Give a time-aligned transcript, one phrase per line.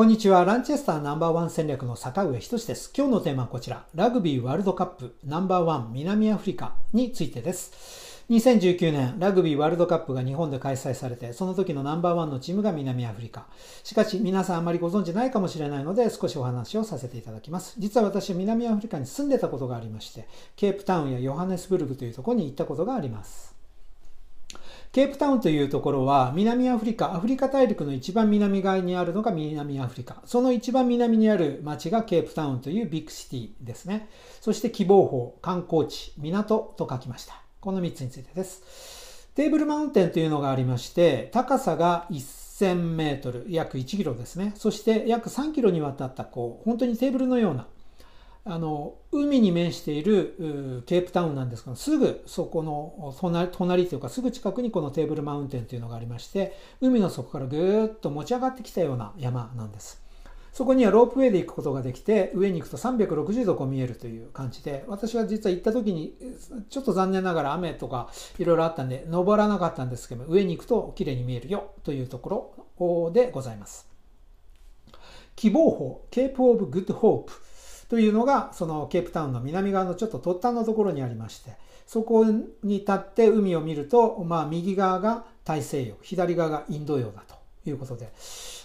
[0.00, 0.46] こんにちは。
[0.46, 2.90] ランチェスターナンバーワン戦略の坂上仁です。
[2.96, 3.84] 今日のテーマはこちら。
[3.94, 8.24] ラグビーワールドカップナンバーワン南アフリカについてです。
[8.30, 13.44] 2019年、ラグビーワールドカップが日本で開催されて、その時のナンバーワンのチームが南アフリカ。
[13.84, 17.74] しかし、皆さんあまりご存知ないかもしれないので、少しお話をさせていただきます。
[17.76, 20.26] 実は私、南アフリカに住んでたことがありまして、
[20.56, 23.49] ケープタウンやヨハネスブルグというところに行ったことがあります。
[24.92, 30.20] ケープタウンというところは南アフリカ、アフリカ大陸の一番南側にあるのが南アフリカ。
[30.24, 34.08] その一番南にある町がケープタウンというビッグシティですね。
[34.40, 37.40] そして希望法、観光地、港と書きました。
[37.60, 39.28] この3つについてです。
[39.36, 44.54] テーブルマウンテンというのがありまして、高さが1000メートル、約1キロですね。
[44.56, 47.68] そして約3キロにわたったこう、本当にテーブルのような
[48.44, 60.02] あの海に面しているケープタウンなんですけどすぐそこの隣隣というかすぐ近くにこのテーブルマウンテンというのがありまして海の底からぐーっと持ち上がってきたような山なんです。
[60.52, 66.12] そこにはロープウェイで行くことができて上に行くと360度こう見えるという感じで私は実は行った時に
[66.68, 73.88] ちょっと残念ながら雨とかいろいろあったんで登らなかったんですけど上に行くと綺麗に見えるよというところでございます。
[75.36, 77.32] 喜望峰 Cape of Good Hope
[77.90, 87.34] というのがそのケープタウンの南側のちょっと突端のところにありましてそこに立って海を見ると、まあ、右側が大西洋左側がインド洋だと
[87.68, 88.12] いうことで、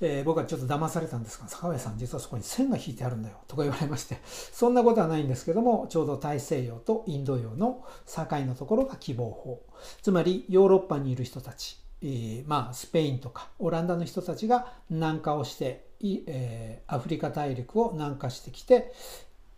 [0.00, 9.62] えー、僕はちょっと騙されたんですが坂上さん実はそこに線が引いてあるんだよとか言われましてそんなことはないんですけどもちょうど大西洋とインド洋の境のところが希望法。
[10.00, 15.89] つまりヨーロッパにいる人たちえまあ、スペインとかオランダの人たちが南下をして、
[16.26, 18.92] え、アフリカ大陸を南下してきて、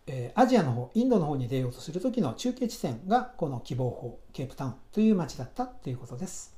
[0.07, 6.53] え、アジアの方インドの方に出ようとする時の中継地点がこの希望法ケープタウンという町だったということです。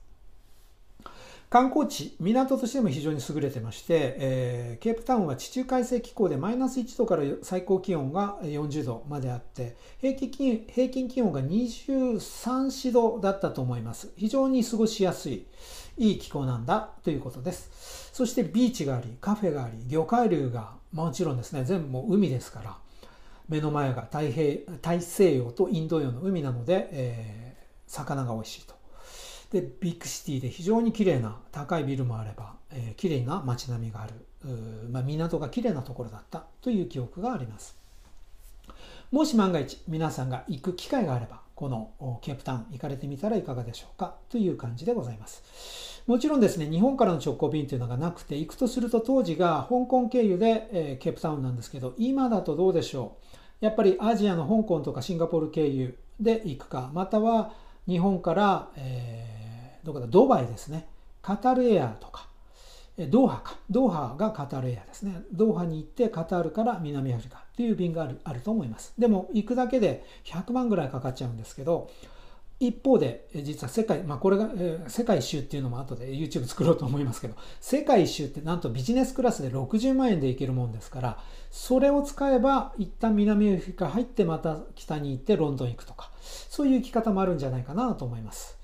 [1.49, 12.19] 観光地、港としても非常に優れてまして、え、ケープタウンは地中海性気候でマイナス1度から最高気温が40度まであって、平均平均気温が23、
[12.89, 14.11] 4度だったと思います。
[14.17, 15.45] 非常に過ごしやすい、
[15.97, 18.09] いい気候なんだということです。
[18.13, 22.77] そしてビーチがあり、カフェがあり、魚介類がもちろんですね、全部もう海ですから、
[23.47, 28.75] 目の前が太平大西洋とインド洋の海なので、えー、魚が美味しいと。
[29.51, 34.13] でビッグシティで非常に綺麗な高いビルもあれば、えー、綺麗な街並みがある、
[34.91, 37.77] まあ、港が綺麗なところだったという記憶があります
[39.11, 44.15] もし万が一皆さんが行く機会があればこのケープタウン行かれてみたらいかがでしょうか？
[44.29, 46.03] という感じでございます。
[46.05, 53.17] もちろんですね日本からの直行便というのがなくて行くとすると当時が香港経由で、え、ケープタウンなんですけど今だとどうでしょ
[53.61, 53.65] う？
[53.65, 57.53] やっぱりアジアの香港とかシンガポール経由で行くかまたは
[57.87, 60.07] 日本から、えーどこだ？
[60.07, 60.87] ドバイですね。
[61.21, 62.27] カタルエアとか
[62.97, 63.57] ドーハか。
[63.69, 65.23] ドーハがカタールエアですね。
[65.31, 68.93] ドーハに行ってカタールから南アフリカという便があるあると思います。
[68.97, 71.89] でも行くだけで100万ぐらいかかっちゃうんですけど
[72.59, 81.19] 一方で実は世界、まあ、これが、えー、世界一周っていうのも後で YouTube 作ろうと思いますけど世界一周ってなんとビジネスクラスで60万円で行けるもんですから
[81.51, 86.11] それを使えば一旦南アフリカ入ってまた北に行ってロンドン行くとか
[86.49, 88.57] そういう行き方もあるんじゃないかなと思います。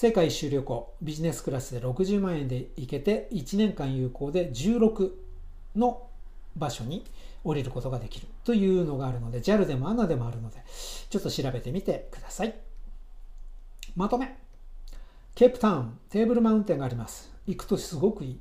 [0.00, 5.10] 世界一周旅行ビジネスクラスで60万円で行けて1年間有効で16
[5.76, 6.06] の
[6.56, 7.04] 場所に
[7.44, 8.26] 降りることができる。
[8.42, 10.64] というのがあるので JAL でも ANA でもあるので
[11.10, 12.54] ちょっと調べてみてください。
[13.94, 14.38] まとめ。
[15.34, 17.30] ケープタウンテーブルマウンテンがあります。
[17.46, 18.40] 行くとすごくいい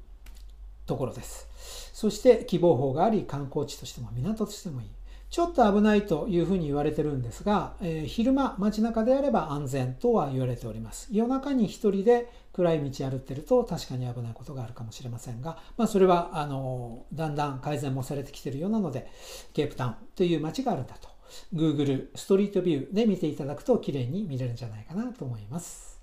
[0.85, 1.49] ところです。
[1.91, 4.87] そして希望法があり観光地としても港としてもいい。
[5.29, 11.07] ちょっと危ないというふうに言われてるんですが、えー、昼間街中であれば安全とは言われております。
[11.11, 19.07] 夜中に一人で暗い道歩ってると確かに危ないことがあるかもしれませんが、まあ、それはあのだんだん改善もされてきてるようなので、
[19.53, 21.09] ケープタウンという街があるんだと。
[21.53, 25.99] Google ストリートビューで見ていただくと綺麗に見れるんじゃないかなと思います。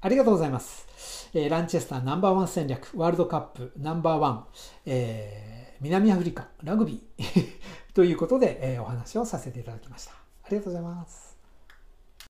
[0.00, 1.30] ありがとうございます。
[1.34, 4.44] えー、ランチェスターナンバーワン戦略、ワールドカップナンバーワン、
[4.86, 7.46] えー、南アフリカ、ラグビー
[7.98, 10.12] ということで、えー、お話をさせていただきました。
[10.12, 11.27] ありがとうございます。